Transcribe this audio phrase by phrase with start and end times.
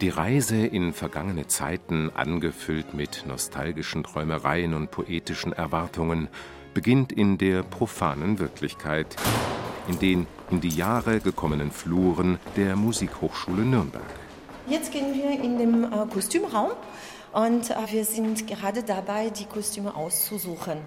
[0.00, 6.28] Die Reise in vergangene Zeiten, angefüllt mit nostalgischen Träumereien und poetischen Erwartungen,
[6.72, 9.16] beginnt in der profanen Wirklichkeit,
[9.88, 14.02] in den in die Jahre gekommenen Fluren der Musikhochschule Nürnberg.
[14.66, 16.70] Jetzt gehen wir in den äh, Kostümraum
[17.32, 20.78] und äh, wir sind gerade dabei, die Kostüme auszusuchen.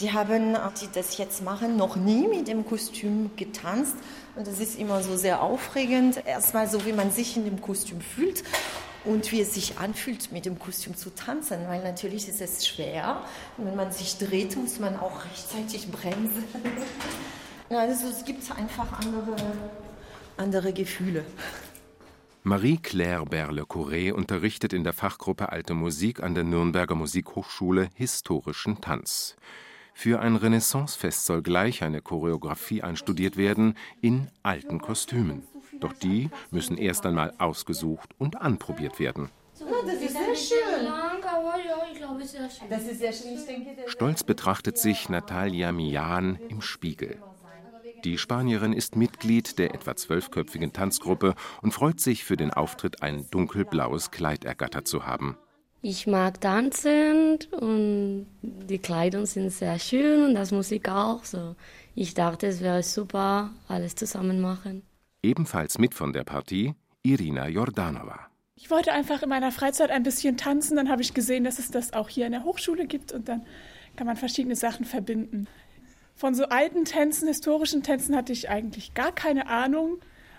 [0.00, 3.94] Die haben, äh, die das jetzt machen, noch nie mit dem Kostüm getanzt.
[4.34, 6.24] Und das ist immer so sehr aufregend.
[6.26, 8.44] Erstmal so, wie man sich in dem Kostüm fühlt
[9.06, 11.60] und wie es sich anfühlt, mit dem Kostüm zu tanzen.
[11.66, 13.22] Weil natürlich ist es schwer.
[13.56, 16.44] Wenn man sich dreht, muss man auch rechtzeitig bremsen.
[17.68, 19.34] Also es gibt einfach andere,
[20.36, 21.24] andere Gefühle.
[22.46, 29.34] Marie-Claire Berle-Courret unterrichtet in der Fachgruppe Alte Musik an der Nürnberger Musikhochschule historischen Tanz.
[29.94, 35.42] Für ein Renaissancefest soll gleich eine Choreografie einstudiert werden in alten Kostümen.
[35.80, 39.30] Doch die müssen erst einmal ausgesucht und anprobiert werden.
[39.58, 40.02] das
[42.84, 43.44] ist sehr schön.
[43.44, 47.18] Denke, Stolz betrachtet sich Natalia Mian im Spiegel.
[48.06, 53.28] Die Spanierin ist Mitglied der etwa zwölfköpfigen Tanzgruppe und freut sich für den Auftritt ein
[53.32, 55.36] dunkelblaues Kleid ergattert zu haben.
[55.82, 61.24] Ich mag tanzen und die Kleidung sind sehr schön und das Musik auch.
[61.24, 61.56] So,
[61.96, 64.82] ich dachte, es wäre super, alles zusammen machen.
[65.24, 68.28] Ebenfalls mit von der Partie Irina Jordanova.
[68.54, 70.76] Ich wollte einfach in meiner Freizeit ein bisschen tanzen.
[70.76, 73.44] Dann habe ich gesehen, dass es das auch hier in der Hochschule gibt und dann
[73.96, 75.48] kann man verschiedene Sachen verbinden.
[76.16, 79.98] Von so alten Tänzen, historischen Tänzen hatte ich eigentlich gar keine Ahnung,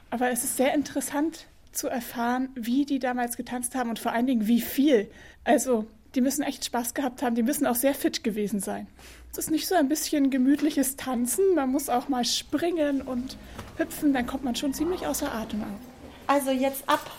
[0.10, 4.26] aber es ist sehr interessant zu erfahren, wie die damals getanzt haben und vor allen
[4.26, 5.08] Dingen wie viel.
[5.44, 5.86] Also,
[6.16, 8.88] die müssen echt Spaß gehabt haben, die müssen auch sehr fit gewesen sein.
[9.32, 13.38] Es ist nicht so ein bisschen gemütliches Tanzen, man muss auch mal springen und
[13.78, 15.80] hüpfen, dann kommt man schon ziemlich außer Atem auf.
[16.26, 17.12] Also jetzt ab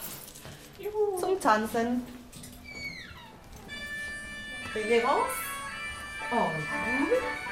[1.20, 2.02] zum Tanzen.
[5.04, 5.30] Raus.
[6.30, 7.47] Und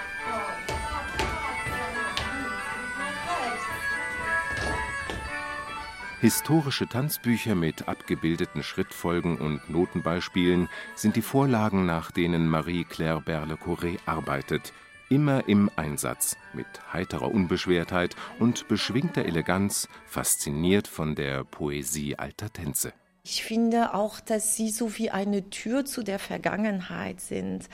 [6.27, 14.73] Historische Tanzbücher mit abgebildeten Schrittfolgen und Notenbeispielen sind die Vorlagen, nach denen Marie-Claire Berle-Courret arbeitet.
[15.09, 22.93] Immer im Einsatz, mit heiterer Unbeschwertheit und beschwingter Eleganz, fasziniert von der Poesie alter Tänze.
[23.23, 27.69] Ich finde auch, dass sie so wie eine Tür zu der Vergangenheit sind.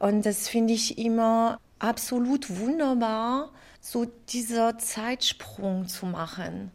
[0.00, 6.72] Und das finde ich immer absolut wunderbar, so dieser Zeitsprung zu machen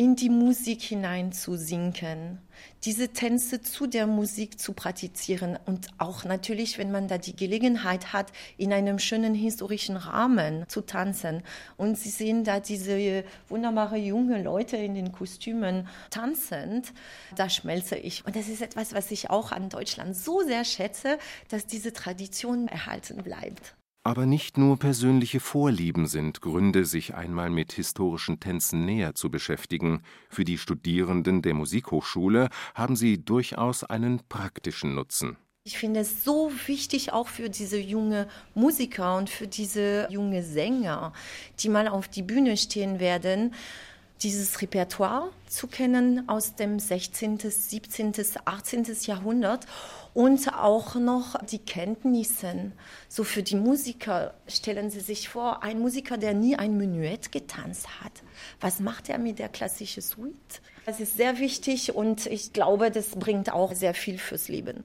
[0.00, 2.38] in die Musik hinein zu sinken,
[2.84, 8.14] diese Tänze zu der Musik zu praktizieren und auch natürlich, wenn man da die Gelegenheit
[8.14, 11.42] hat, in einem schönen historischen Rahmen zu tanzen.
[11.76, 16.94] Und Sie sehen da diese wunderbare junge Leute in den Kostümen tanzend,
[17.36, 18.24] da schmelze ich.
[18.24, 21.18] Und das ist etwas, was ich auch an Deutschland so sehr schätze,
[21.50, 23.74] dass diese Tradition erhalten bleibt.
[24.02, 30.02] Aber nicht nur persönliche Vorlieben sind Gründe, sich einmal mit historischen Tänzen näher zu beschäftigen.
[30.30, 35.36] Für die Studierenden der Musikhochschule haben sie durchaus einen praktischen Nutzen.
[35.64, 41.12] Ich finde es so wichtig auch für diese junge Musiker und für diese junge Sänger,
[41.58, 43.52] die mal auf die Bühne stehen werden,
[44.22, 48.86] dieses Repertoire zu kennen aus dem 16., 17., 18.
[49.02, 49.66] Jahrhundert
[50.14, 52.72] und auch noch die Kenntnisse.
[53.08, 58.00] So für die Musiker stellen Sie sich vor, ein Musiker, der nie ein Menuett getanzt
[58.00, 58.12] hat.
[58.60, 60.60] Was macht er mit der klassischen Suite?
[60.86, 64.84] Das ist sehr wichtig und ich glaube, das bringt auch sehr viel fürs Leben.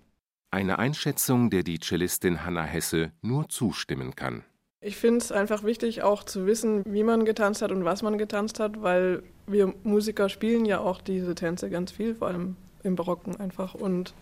[0.52, 4.44] Eine Einschätzung, der die Cellistin Hanna Hesse nur zustimmen kann.
[4.80, 8.20] Ich finde es einfach wichtig, auch zu wissen, wie man getanzt hat und was man
[8.20, 12.56] getanzt hat, weil wir Musiker spielen ja auch diese Tänze ganz viel, vor allem
[12.86, 13.74] im Barocken einfach.
[13.74, 14.14] Und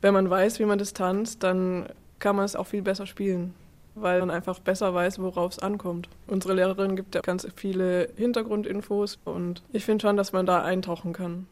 [0.00, 1.86] wenn man weiß, wie man das tanzt, dann
[2.18, 3.54] kann man es auch viel besser spielen,
[3.94, 6.08] weil man einfach besser weiß, worauf es ankommt.
[6.26, 11.12] Unsere Lehrerin gibt ja ganz viele Hintergrundinfos und ich finde schon, dass man da eintauchen
[11.12, 11.46] kann.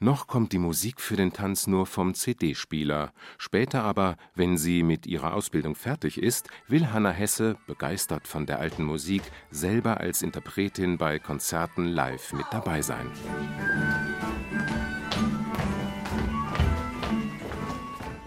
[0.00, 3.12] Noch kommt die Musik für den Tanz nur vom CD-Spieler.
[3.36, 8.60] Später aber, wenn sie mit ihrer Ausbildung fertig ist, will Hanna Hesse, begeistert von der
[8.60, 13.10] alten Musik, selber als Interpretin bei Konzerten live mit dabei sein.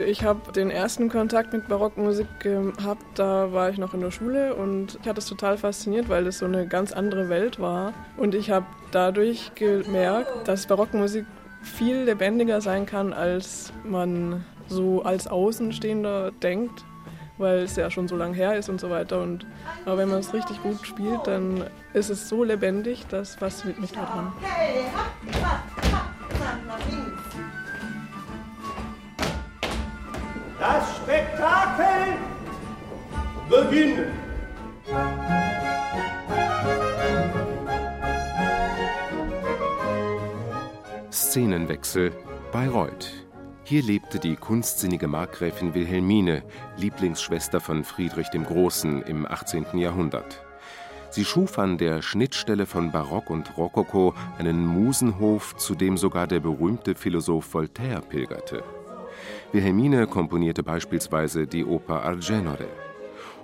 [0.07, 4.55] Ich habe den ersten Kontakt mit Barockmusik gehabt, da war ich noch in der Schule
[4.55, 7.93] und ich hatte es total fasziniert, weil das so eine ganz andere Welt war.
[8.17, 11.25] Und ich habe dadurch gemerkt, dass Barockmusik
[11.61, 16.83] viel lebendiger sein kann, als man so als Außenstehender denkt,
[17.37, 19.21] weil es ja schon so lange her ist und so weiter.
[19.21, 19.45] Und,
[19.85, 23.91] aber wenn man es richtig gut spielt, dann ist es so lebendig, das fasziniert mich
[23.91, 24.31] daran.
[24.41, 24.85] Hey,
[30.61, 32.19] Das Spektakel
[33.49, 34.05] beginnt.
[41.11, 42.11] Szenenwechsel
[42.51, 43.09] Bayreuth.
[43.63, 46.43] Hier lebte die kunstsinnige Markgräfin Wilhelmine,
[46.77, 49.79] Lieblingsschwester von Friedrich dem Großen im 18.
[49.79, 50.43] Jahrhundert.
[51.09, 56.39] Sie schuf an der Schnittstelle von Barock und Rokoko einen Musenhof, zu dem sogar der
[56.39, 58.63] berühmte Philosoph Voltaire pilgerte.
[59.53, 62.69] Wilhelmine komponierte beispielsweise die Oper Argenore.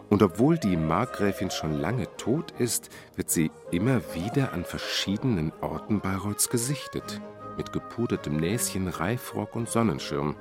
[0.10, 6.00] Und obwohl die Markgräfin schon lange tot ist, wird sie immer wieder an verschiedenen Orten
[6.00, 7.20] Bayreuths gesichtet.
[7.58, 10.38] Mit gepudertem Näschen, Reifrock und Sonnenschirm.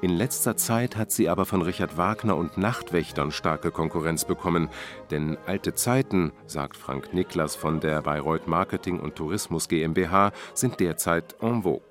[0.00, 4.68] In letzter Zeit hat sie aber von Richard Wagner und Nachtwächtern starke Konkurrenz bekommen.
[5.10, 11.34] Denn alte Zeiten, sagt Frank Niklas von der Bayreuth Marketing und Tourismus GmbH, sind derzeit
[11.40, 11.87] en vogue.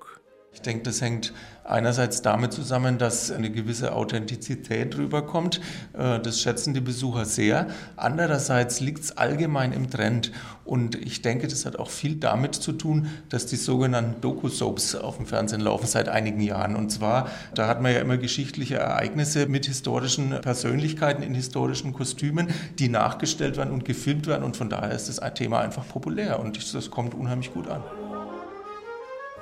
[0.52, 1.32] Ich denke, das hängt
[1.68, 5.60] einerseits damit zusammen, dass eine gewisse Authentizität rüberkommt.
[5.92, 7.68] Äh, das schätzen die Besucher sehr.
[7.96, 10.32] Andererseits liegt es allgemein im Trend.
[10.64, 15.16] Und ich denke, das hat auch viel damit zu tun, dass die sogenannten Doku-Soaps auf
[15.16, 16.76] dem Fernsehen laufen seit einigen Jahren.
[16.76, 22.48] Und zwar, da hat man ja immer geschichtliche Ereignisse mit historischen Persönlichkeiten in historischen Kostümen,
[22.78, 24.44] die nachgestellt werden und gefilmt werden.
[24.44, 27.82] Und von daher ist das Thema einfach populär und das kommt unheimlich gut an.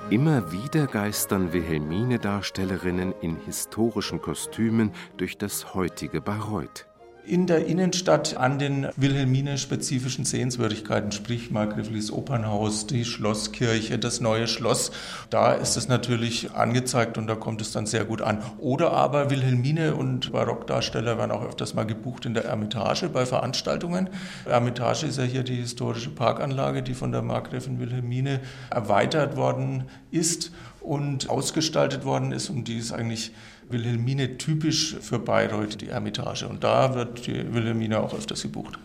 [0.09, 6.87] Immer wieder geistern Wilhelmine-Darstellerinnen in historischen Kostümen durch das heutige Bayreuth
[7.27, 14.93] in der Innenstadt an den Wilhelmine-spezifischen Sehenswürdigkeiten, sprich Markgräfliches Opernhaus, die Schlosskirche, das neue Schloss.
[15.29, 18.43] Da ist es natürlich angezeigt und da kommt es dann sehr gut an.
[18.59, 24.09] Oder aber Wilhelmine und Barockdarsteller werden auch öfters mal gebucht in der Ermitage bei Veranstaltungen.
[24.45, 28.41] Ermitage ist ja hier die historische Parkanlage, die von der Markgräfin Wilhelmine
[28.71, 33.33] erweitert worden ist und ausgestaltet worden ist und die ist eigentlich
[33.69, 36.47] Wilhelmine typisch für Bayreuth, die Ermitage.
[36.49, 38.79] Und da wird die Wilhelmine auch öfters gebucht.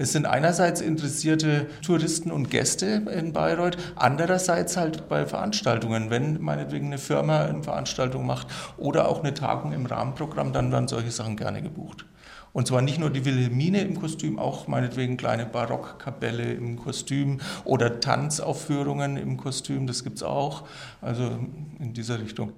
[0.00, 6.08] Es sind einerseits interessierte Touristen und Gäste in Bayreuth, andererseits halt bei Veranstaltungen.
[6.08, 10.86] Wenn meinetwegen eine Firma eine Veranstaltung macht oder auch eine Tagung im Rahmenprogramm, dann werden
[10.86, 12.04] solche Sachen gerne gebucht.
[12.52, 17.98] Und zwar nicht nur die Wilhelmine im Kostüm, auch meinetwegen kleine Barockkapelle im Kostüm oder
[17.98, 20.64] Tanzaufführungen im Kostüm, das gibt es auch.
[21.00, 21.38] Also
[21.80, 22.52] in dieser Richtung.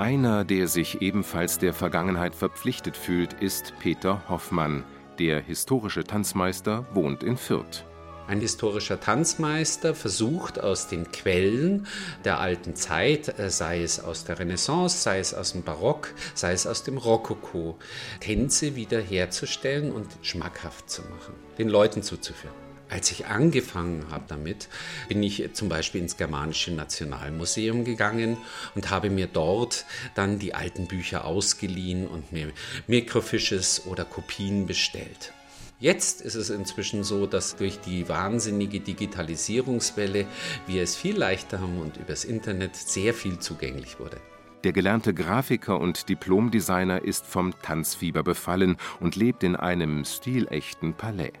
[0.00, 4.82] Einer, der sich ebenfalls der Vergangenheit verpflichtet fühlt, ist Peter Hoffmann.
[5.18, 7.84] Der historische Tanzmeister wohnt in Fürth.
[8.26, 11.86] Ein historischer Tanzmeister versucht aus den Quellen
[12.24, 16.52] der alten Zeit, äh, sei es aus der Renaissance, sei es aus dem Barock, sei
[16.52, 17.76] es aus dem Rokoko,
[18.20, 22.69] Tänze wiederherzustellen und schmackhaft zu machen, den Leuten zuzuführen.
[22.90, 24.68] Als ich angefangen habe damit,
[25.08, 28.36] bin ich zum Beispiel ins Germanische Nationalmuseum gegangen
[28.74, 29.84] und habe mir dort
[30.16, 32.50] dann die alten Bücher ausgeliehen und mir
[32.88, 35.32] Mikrofisches oder Kopien bestellt.
[35.78, 40.26] Jetzt ist es inzwischen so, dass durch die wahnsinnige Digitalisierungswelle
[40.66, 44.20] wir es viel leichter haben und übers Internet sehr viel zugänglich wurde.
[44.64, 51.32] Der gelernte Grafiker und Diplomdesigner ist vom Tanzfieber befallen und lebt in einem stilechten Palais.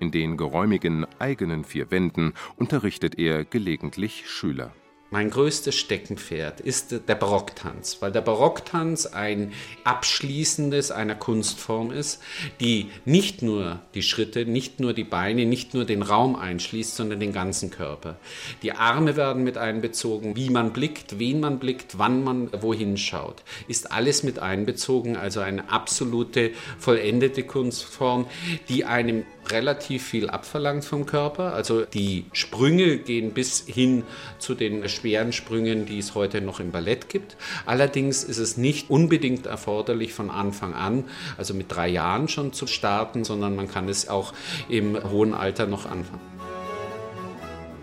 [0.00, 4.72] In den geräumigen eigenen vier Wänden unterrichtet er gelegentlich Schüler.
[5.12, 9.52] Mein größtes Steckenpferd ist der Barocktanz, weil der Barocktanz ein
[9.82, 12.22] abschließendes einer Kunstform ist,
[12.60, 17.18] die nicht nur die Schritte, nicht nur die Beine, nicht nur den Raum einschließt, sondern
[17.18, 18.18] den ganzen Körper.
[18.62, 23.42] Die Arme werden mit einbezogen, wie man blickt, wen man blickt, wann man wohin schaut,
[23.66, 28.26] ist alles mit einbezogen, also eine absolute vollendete Kunstform,
[28.68, 31.54] die einem relativ viel abverlangt vom Körper.
[31.54, 34.04] Also die Sprünge gehen bis hin
[34.38, 37.36] zu den schweren Sprüngen, die es heute noch im Ballett gibt.
[37.66, 41.04] Allerdings ist es nicht unbedingt erforderlich von Anfang an,
[41.36, 44.32] also mit drei Jahren schon zu starten, sondern man kann es auch
[44.68, 46.20] im hohen Alter noch anfangen.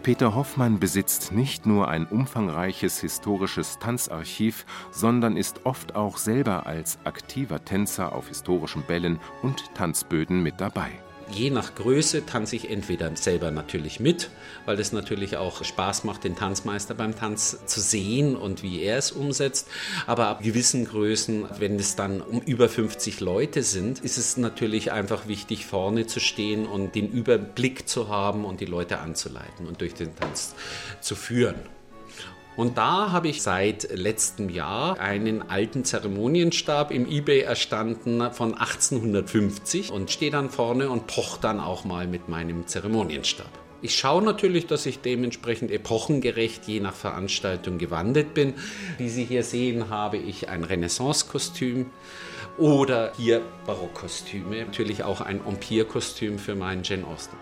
[0.04, 6.98] Peter Hoffmann besitzt nicht nur ein umfangreiches historisches Tanzarchiv, sondern ist oft auch selber als
[7.04, 10.92] aktiver Tänzer auf historischen Bällen und Tanzböden mit dabei
[11.32, 14.30] je nach Größe tanze ich entweder selber natürlich mit,
[14.66, 18.98] weil es natürlich auch Spaß macht, den Tanzmeister beim Tanz zu sehen und wie er
[18.98, 19.68] es umsetzt.
[20.06, 24.92] Aber ab gewissen Größen, wenn es dann um über 50 Leute sind, ist es natürlich
[24.92, 29.82] einfach wichtig, vorne zu stehen und den Überblick zu haben und die Leute anzuleiten und
[29.82, 30.56] durch den Tanz
[31.02, 31.77] zu führen.
[32.58, 39.92] Und da habe ich seit letztem Jahr einen alten Zeremonienstab im eBay erstanden von 1850
[39.92, 43.52] und stehe dann vorne und poche dann auch mal mit meinem Zeremonienstab.
[43.84, 48.56] Ich schaue natürlich, dass ich dementsprechend epochengerecht je nach Veranstaltung gewandelt bin.
[48.98, 51.86] Wie Sie hier sehen, habe ich ein Renaissance-Kostüm
[52.58, 54.66] oder hier Barockkostüme.
[54.66, 57.38] Natürlich auch ein Empire-Kostüm für meinen Jane Austen.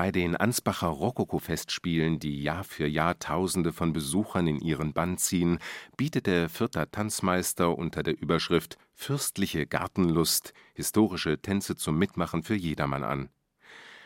[0.00, 5.58] Bei den Ansbacher Rokoko-Festspielen, die Jahr für Jahr Tausende von Besuchern in ihren Bann ziehen,
[5.98, 13.04] bietet der Fürther Tanzmeister unter der Überschrift Fürstliche Gartenlust historische Tänze zum Mitmachen für jedermann
[13.04, 13.28] an.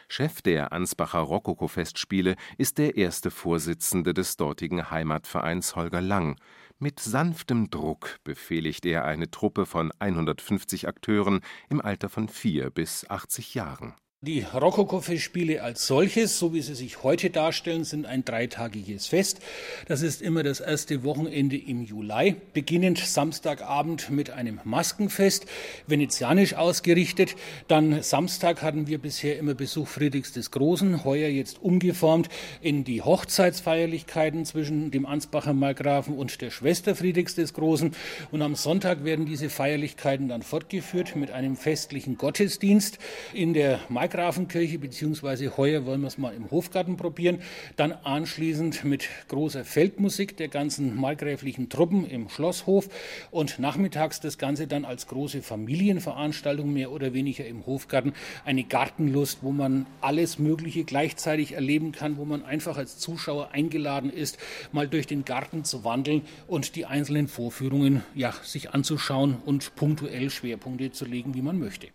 [0.08, 6.40] Chef der Ansbacher Rokoko-Festspiele ist der erste Vorsitzende des dortigen Heimatvereins Holger Lang.
[6.80, 13.08] Mit sanftem Druck befehligt er eine Truppe von 150 Akteuren im Alter von vier bis
[13.08, 19.06] 80 Jahren die Rokoko-Festspiele als solches, so wie sie sich heute darstellen, sind ein dreitagiges
[19.06, 19.40] Fest.
[19.86, 25.44] Das ist immer das erste Wochenende im Juli, beginnend Samstagabend mit einem Maskenfest,
[25.86, 27.36] venezianisch ausgerichtet.
[27.68, 32.30] Dann Samstag hatten wir bisher immer Besuch Friedrichs des Großen, heuer jetzt umgeformt
[32.62, 37.94] in die Hochzeitsfeierlichkeiten zwischen dem Ansbacher Markgrafen und der Schwester Friedrichs des Großen.
[38.32, 42.98] Und am Sonntag werden diese Feierlichkeiten dann fortgeführt mit einem festlichen Gottesdienst
[43.34, 47.40] in der Mark Markgrafenkirche, beziehungsweise heuer wollen wir es mal im Hofgarten probieren.
[47.74, 52.88] Dann anschließend mit großer Feldmusik der ganzen markgräflichen Truppen im Schlosshof
[53.32, 58.12] und nachmittags das Ganze dann als große Familienveranstaltung mehr oder weniger im Hofgarten.
[58.44, 64.10] Eine Gartenlust, wo man alles Mögliche gleichzeitig erleben kann, wo man einfach als Zuschauer eingeladen
[64.10, 64.38] ist,
[64.70, 70.30] mal durch den Garten zu wandeln und die einzelnen Vorführungen ja, sich anzuschauen und punktuell
[70.30, 71.88] Schwerpunkte zu legen, wie man möchte.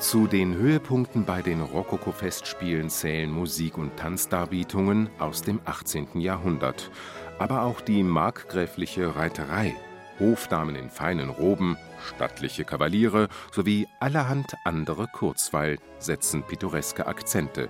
[0.00, 6.20] Zu den Höhepunkten bei den Rokoko-Festspielen zählen Musik- und Tanzdarbietungen aus dem 18.
[6.20, 6.90] Jahrhundert,
[7.38, 9.74] aber auch die markgräfliche Reiterei,
[10.18, 17.68] Hofdamen in feinen Roben, stattliche Kavaliere sowie allerhand andere Kurzweil setzen pittoreske Akzente.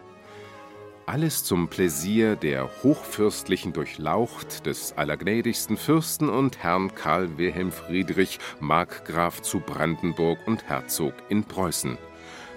[1.08, 9.40] Alles zum Pläsier der hochfürstlichen Durchlaucht des allergnädigsten Fürsten und Herrn Karl Wilhelm Friedrich, Markgraf
[9.40, 11.96] zu Brandenburg und Herzog in Preußen.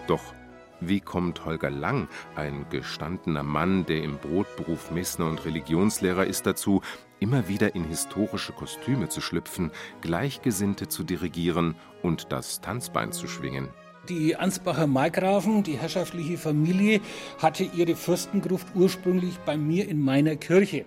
[0.06, 0.34] Doch
[0.82, 6.82] wie kommt Holger Lang, ein gestandener Mann, der im Brotberuf Messner und Religionslehrer ist, dazu,
[7.22, 13.70] immer wieder in historische Kostüme zu schlüpfen, Gleichgesinnte zu dirigieren und das Tanzbein zu schwingen?
[14.12, 17.00] Die Ansbacher Markgrafen, die herrschaftliche Familie,
[17.38, 20.84] hatte ihre Fürstengruft ursprünglich bei mir in meiner Kirche.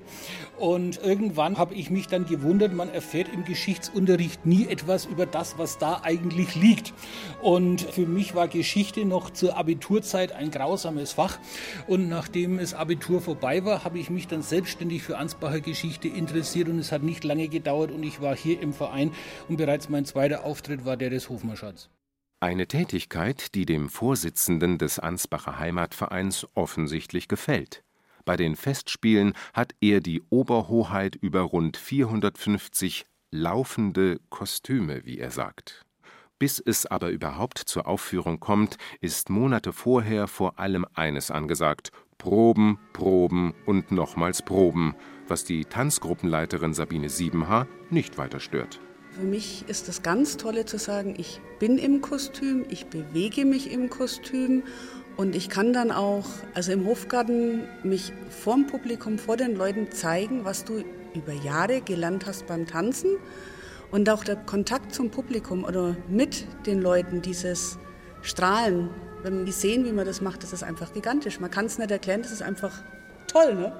[0.59, 5.57] Und irgendwann habe ich mich dann gewundert, man erfährt im Geschichtsunterricht nie etwas über das,
[5.57, 6.93] was da eigentlich liegt.
[7.41, 11.39] Und für mich war Geschichte noch zur Abiturzeit ein grausames Fach.
[11.87, 16.69] Und nachdem das Abitur vorbei war, habe ich mich dann selbstständig für Ansbacher Geschichte interessiert
[16.69, 19.13] und es hat nicht lange gedauert und ich war hier im Verein
[19.49, 21.89] und bereits mein zweiter Auftritt war der des Hofmarschalls.
[22.45, 27.83] Eine Tätigkeit, die dem Vorsitzenden des Ansbacher Heimatvereins offensichtlich gefällt.
[28.27, 35.87] Bei den Festspielen hat er die Oberhoheit über rund 450 laufende Kostüme, wie er sagt.
[36.39, 42.79] Bis es aber überhaupt zur Aufführung kommt, ist Monate vorher vor allem eines angesagt: Proben,
[42.93, 44.95] Proben und nochmals Proben,
[45.29, 48.81] was die Tanzgruppenleiterin Sabine Siebenhaar nicht weiter stört.
[49.15, 53.71] Für mich ist das ganz Tolle zu sagen, ich bin im Kostüm, ich bewege mich
[53.71, 54.65] im Kostüm
[55.17, 60.45] und ich kann dann auch, also im Hofgarten, mich vorm Publikum, vor den Leuten zeigen,
[60.45, 60.83] was du
[61.15, 63.11] über Jahre gelernt hast beim Tanzen.
[63.93, 67.79] Und auch der Kontakt zum Publikum oder mit den Leuten, dieses
[68.21, 68.91] Strahlen,
[69.23, 71.39] wenn wir sehen, wie man das macht, das ist einfach gigantisch.
[71.39, 72.83] Man kann es nicht erklären, das ist einfach
[73.29, 73.55] toll.
[73.55, 73.73] Ne?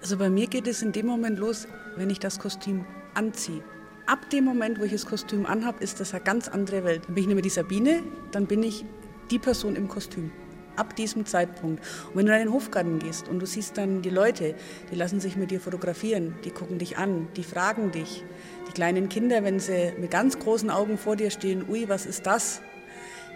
[0.00, 2.84] Also bei mir geht es in dem Moment los, wenn ich das Kostüm
[3.14, 3.64] anziehe
[4.10, 7.02] ab dem Moment, wo ich das Kostüm anhabe, ist das eine ganz andere Welt.
[7.06, 8.02] Dann bin ich nicht mehr die Sabine,
[8.32, 8.84] dann bin ich
[9.30, 10.32] die Person im Kostüm.
[10.76, 11.84] ab diesem Zeitpunkt.
[12.08, 14.54] Und wenn du in den Hofgarten gehst und du siehst dann die Leute,
[14.90, 18.24] die lassen sich mit dir fotografieren, die gucken dich an, die fragen dich.
[18.68, 22.24] Die kleinen Kinder, wenn sie mit ganz großen Augen vor dir stehen, ui, was ist
[22.24, 22.62] das?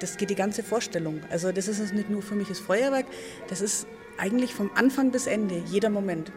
[0.00, 1.21] Das geht die ganze Vorstellung.
[1.31, 3.07] Also das ist nicht nur für mich das Feuerwerk,
[3.49, 6.33] das ist eigentlich vom Anfang bis Ende, jeder Moment.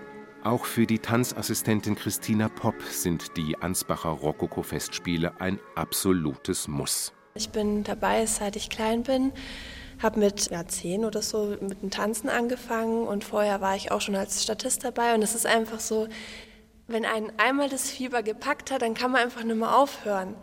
[0.48, 7.12] Auch für die Tanzassistentin Christina Popp sind die Ansbacher Rokoko-Festspiele ein absolutes Muss.
[7.34, 9.34] Ich bin dabei, seit ich klein bin.
[10.02, 14.00] Habe mit ja, zehn oder so mit dem Tanzen angefangen und vorher war ich auch
[14.00, 15.16] schon als Statist dabei.
[15.16, 16.08] Und es ist einfach so,
[16.88, 20.34] wenn einen einmal das Fieber gepackt hat, dann kann man einfach nicht mehr aufhören.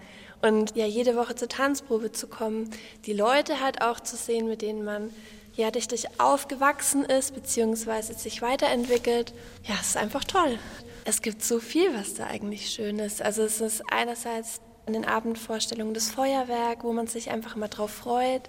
[0.43, 2.69] Und ja, jede Woche zur Tanzprobe zu kommen,
[3.07, 5.09] die Leute halt auch zu sehen, mit denen man
[5.57, 9.33] ja richtig aufgewachsen ist, beziehungsweise sich weiterentwickelt,
[9.65, 10.59] ja, es ist einfach toll.
[11.05, 13.23] Es gibt so viel, was da eigentlich schön ist.
[13.23, 17.91] Also es ist einerseits in den Abendvorstellungen das Feuerwerk, wo man sich einfach mal drauf
[17.91, 18.43] freut,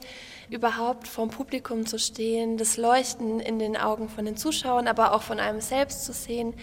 [0.50, 5.22] überhaupt vom Publikum zu stehen, das Leuchten in den Augen von den Zuschauern, aber auch
[5.22, 6.54] von einem selbst zu sehen,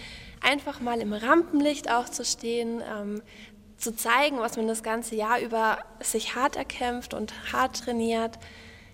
[0.42, 3.22] einfach mal im Rampenlicht auch zu stehen, ähm,
[3.78, 8.38] zu zeigen, was man das ganze Jahr über sich hart erkämpft und hart trainiert.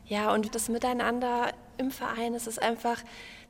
[0.09, 3.03] Ja, und das Miteinander im Verein, es ist einfach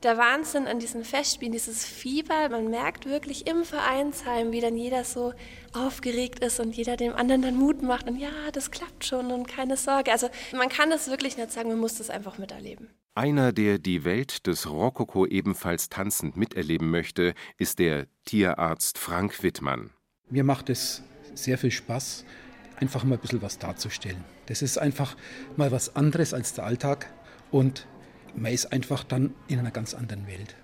[0.03, 2.49] der Wahnsinn an diesen Festspielen, dieses Fieber.
[2.49, 5.33] Man merkt wirklich im Vereinsheim, wie dann jeder so
[5.73, 9.47] aufgeregt ist und jeder dem anderen dann Mut macht und ja, das klappt schon und
[9.47, 10.11] keine Sorge.
[10.11, 12.89] Also man kann das wirklich nicht sagen, man muss das einfach miterleben.
[13.15, 19.91] Einer, der die Welt des Rokoko ebenfalls tanzend miterleben möchte, ist der Tierarzt Frank Wittmann.
[20.29, 22.25] Mir macht es sehr viel Spaß,
[22.79, 24.23] einfach mal ein bisschen was darzustellen.
[24.47, 25.15] Das ist einfach
[25.57, 27.09] mal was anderes als der Alltag
[27.51, 27.87] und
[28.35, 30.55] man ist einfach dann in einer ganz anderen Welt.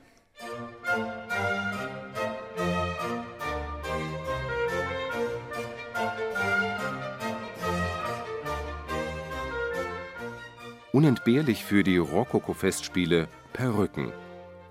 [10.91, 14.13] Unentbehrlich für die Rokoko-Festspiele Perücken.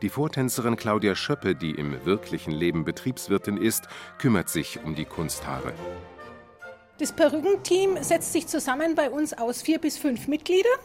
[0.00, 5.74] Die Vortänzerin Claudia Schöppe, die im wirklichen Leben Betriebswirtin ist, kümmert sich um die Kunsthaare.
[6.98, 10.78] Das Perückenteam setzt sich zusammen bei uns aus vier bis fünf Mitgliedern,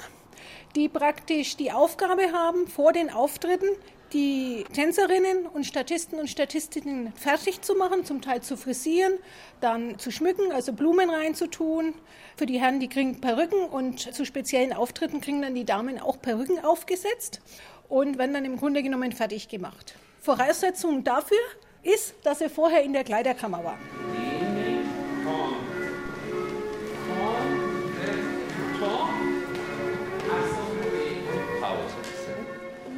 [0.76, 3.68] die praktisch die Aufgabe haben, vor den Auftritten
[4.12, 9.14] die Tänzerinnen und Statisten und Statistinnen fertig zu machen, zum Teil zu frisieren,
[9.62, 11.94] dann zu schmücken, also Blumen reinzutun.
[12.36, 16.20] Für die Herren, die kriegen Perücken und zu speziellen Auftritten kriegen dann die Damen auch
[16.20, 17.40] Perücken aufgesetzt
[17.88, 19.94] und werden dann im Grunde genommen fertig gemacht.
[20.22, 21.38] Voraussetzung dafür
[21.84, 24.19] ist, dass sie vorher in der Kleiderkammer waren.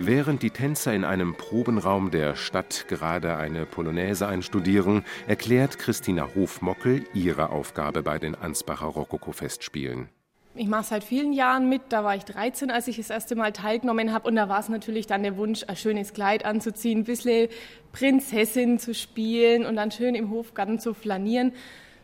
[0.03, 7.05] Während die Tänzer in einem Probenraum der Stadt gerade eine Polonaise einstudieren, erklärt Christina Hofmockel
[7.13, 10.09] ihre Aufgabe bei den Ansbacher Rokoko-Festspielen.
[10.55, 11.83] Ich mache seit vielen Jahren mit.
[11.89, 14.27] Da war ich 13, als ich das erste Mal teilgenommen habe.
[14.27, 17.49] Und da war es natürlich dann der Wunsch, ein schönes Kleid anzuziehen, ein bisschen
[17.91, 21.53] Prinzessin zu spielen und dann schön im Hofgarten zu flanieren.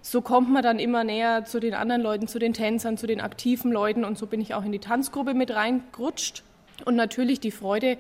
[0.04, 3.22] So kommt man dann immer näher zu den anderen Leuten, zu den Tänzern, zu den
[3.22, 4.06] aktiven Leuten.
[4.06, 6.44] Und so bin ich auch in die Tanzgruppe mit reingerutscht.
[6.86, 7.98] Und natürlich die Freude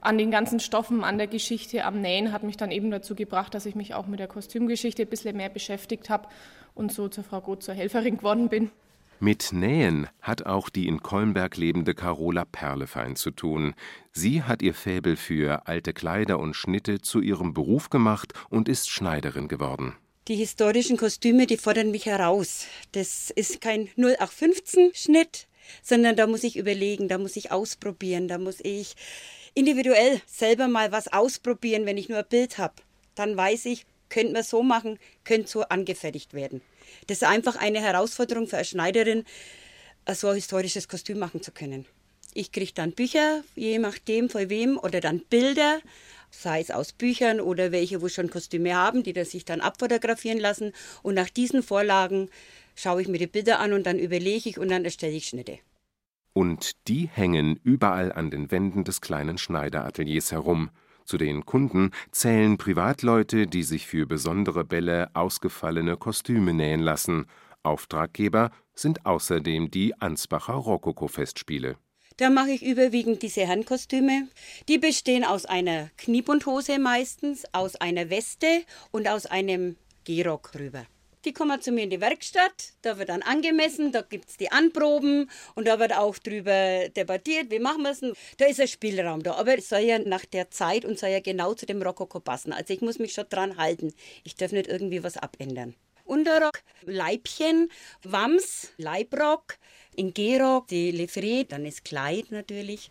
[0.00, 3.54] an den ganzen Stoffen, an der Geschichte, am Nähen hat mich dann eben dazu gebracht,
[3.54, 6.28] dass ich mich auch mit der Kostümgeschichte ein bisschen mehr beschäftigt habe
[6.74, 8.70] und so zur Frau Goth zur Helferin geworden bin.
[9.20, 13.74] Mit Nähen hat auch die in Kolmberg lebende Carola Perlefein zu tun.
[14.12, 18.88] Sie hat ihr Fäbel für alte Kleider und Schnitte zu ihrem Beruf gemacht und ist
[18.88, 19.96] Schneiderin geworden.
[20.28, 22.66] Die historischen Kostüme, die fordern mich heraus.
[22.92, 25.47] Das ist kein 0815-Schnitt,
[25.82, 28.94] sondern da muss ich überlegen, da muss ich ausprobieren, da muss ich
[29.54, 32.74] individuell selber mal was ausprobieren, wenn ich nur ein Bild habe.
[33.14, 36.62] Dann weiß ich, könnte man so machen, könnte so angefertigt werden.
[37.06, 39.24] Das ist einfach eine Herausforderung für eine Schneiderin,
[40.14, 41.86] so ein historisches Kostüm machen zu können.
[42.34, 45.80] Ich kriege dann Bücher, je nachdem von wem, oder dann Bilder,
[46.30, 50.38] sei es aus Büchern oder welche, wo schon Kostüme haben, die das sich dann abfotografieren
[50.38, 50.72] lassen.
[51.02, 52.30] Und nach diesen Vorlagen
[52.78, 55.58] schaue ich mir die Bilder an und dann überlege ich und dann erstelle ich Schnitte.
[56.32, 60.70] Und die hängen überall an den Wänden des kleinen Schneiderateliers herum.
[61.04, 67.26] Zu den Kunden zählen Privatleute, die sich für besondere Bälle ausgefallene Kostüme nähen lassen.
[67.62, 71.76] Auftraggeber sind außerdem die Ansbacher Rokoko-Festspiele.
[72.18, 74.28] Da mache ich überwiegend diese Herrenkostüme.
[74.68, 80.86] Die bestehen aus einer Kniebundhose meistens, aus einer Weste und aus einem Gehrock rüber.
[81.28, 84.50] Die kommen zu mir in die Werkstatt, da wird dann angemessen, da gibt es die
[84.50, 88.00] Anproben und da wird auch drüber debattiert, wie machen wir es.
[88.38, 91.20] Da ist ein Spielraum da, aber es soll ja nach der Zeit und soll ja
[91.20, 92.54] genau zu dem Rokoko passen.
[92.54, 93.92] Also ich muss mich schon dran halten.
[94.24, 95.74] Ich darf nicht irgendwie was abändern.
[96.06, 97.68] Unterrock, Leibchen,
[98.04, 99.58] Wams, Leibrock,
[99.96, 102.90] in Gehrock, die Livree, dann ist Kleid natürlich.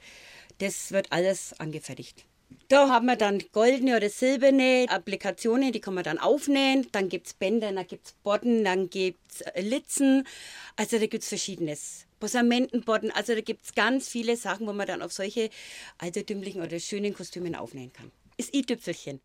[0.60, 2.24] Das wird alles angefertigt.
[2.70, 6.88] Da haben wir dann goldene oder silberne Applikationen, die kann man dann aufnähen.
[6.92, 10.28] Dann gibt es Bänder, dann gibt es Bodden, dann gibt es äh, Litzen.
[10.76, 12.06] Also da gibt es verschiedenes.
[12.20, 15.50] Posamentenbodden, also da gibt es ganz viele Sachen, wo man dann auf solche
[15.98, 18.12] altertümlichen oder schönen Kostümen aufnähen kann.
[18.38, 19.22] Ist i-Tüpfelchen.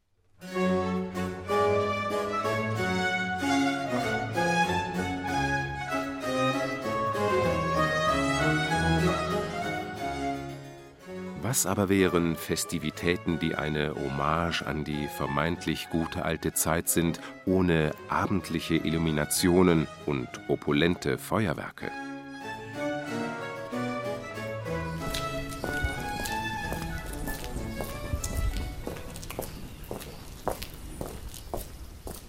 [11.53, 17.91] Was aber wären Festivitäten, die eine Hommage an die vermeintlich gute alte Zeit sind, ohne
[18.09, 21.91] abendliche Illuminationen und opulente Feuerwerke?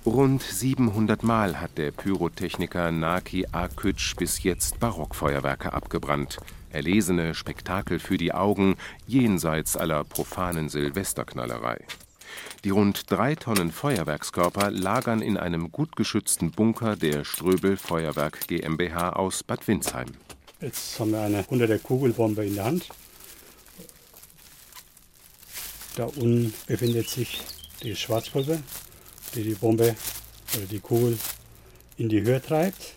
[0.06, 6.40] Rund 700 Mal hat der Pyrotechniker Naki Akütsch bis jetzt Barockfeuerwerke abgebrannt
[6.74, 8.76] erlesene Spektakel für die Augen
[9.08, 11.80] jenseits aller profanen Silvesterknallerei.
[12.64, 19.12] Die rund drei Tonnen Feuerwerkskörper lagern in einem gut geschützten Bunker der Ströbel Feuerwerk GmbH
[19.12, 20.08] aus Bad Windsheim.
[20.62, 22.90] Jetzt haben wir eine hunderte Kugelbombe in der Hand.
[25.96, 27.42] Da unten befindet sich
[27.84, 28.58] die Schwarzpulver,
[29.36, 29.96] die die Bombe
[30.56, 31.20] oder die Kugel
[31.98, 32.96] in die Höhe treibt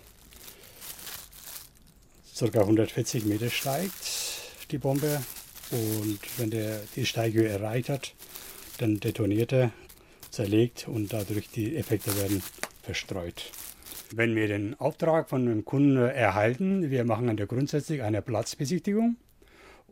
[2.38, 2.61] ca.
[2.61, 5.22] 140 Meter steigt die Bombe
[5.70, 8.14] und wenn der die Steighöhe erreicht hat,
[8.79, 9.72] dann detoniert er,
[10.31, 12.42] zerlegt und dadurch die Effekte werden
[12.83, 13.51] verstreut.
[14.14, 19.16] Wenn wir den Auftrag von einem Kunden erhalten, wir machen dann grundsätzlich eine Platzbesichtigung.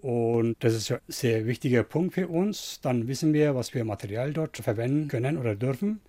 [0.03, 2.79] Und das ist ein sehr wichtiger Punkt für uns.
[2.83, 6.01] Dann wissen wir, was wir Material dort verwenden können oder dürfen.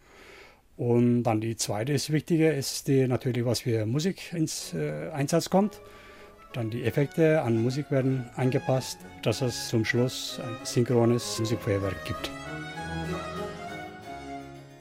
[0.77, 5.49] Und dann die zweite ist wichtiger, ist die, natürlich, was für Musik ins äh, Einsatz
[5.49, 5.79] kommt.
[6.55, 12.31] Dann die Effekte an Musik werden angepasst, dass es zum Schluss ein synchrones Musikfeuerwerk gibt.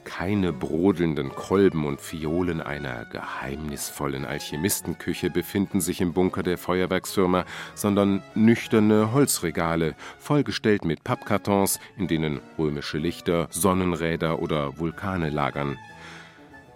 [0.05, 8.23] Keine brodelnden Kolben und Fiolen einer geheimnisvollen Alchemistenküche befinden sich im Bunker der Feuerwerksfirma, sondern
[8.35, 15.77] nüchterne Holzregale, vollgestellt mit Pappkartons, in denen römische Lichter, Sonnenräder oder Vulkane lagern.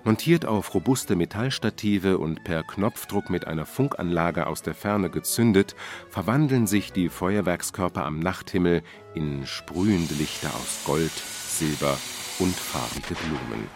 [0.06, 5.76] Montiert auf robuste Metallstative und per Knopfdruck mit einer Funkanlage aus der Ferne gezündet,
[6.10, 8.82] verwandeln sich die Feuerwerkskörper am Nachthimmel
[9.14, 11.98] in sprühende Lichter aus Gold, Silber
[12.40, 13.68] und farbige Blumen.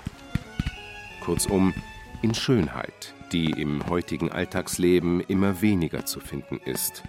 [1.24, 1.74] Kurzum,
[2.22, 7.04] in Schönheit, die im heutigen Alltagsleben immer weniger zu finden ist.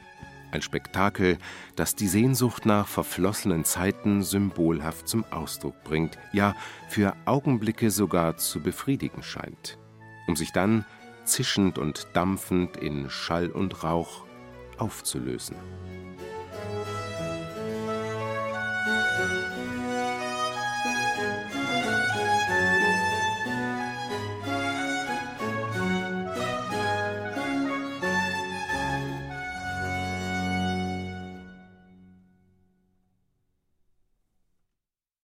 [0.55, 1.38] Ein Spektakel,
[1.75, 6.55] das die Sehnsucht nach verflossenen Zeiten symbolhaft zum Ausdruck bringt, ja
[6.88, 9.79] für Augenblicke sogar zu befriedigen scheint,
[10.29, 10.85] um sich dann
[11.25, 14.27] zischend und dampfend in Schall und Rauch
[14.79, 15.57] aufzulösen.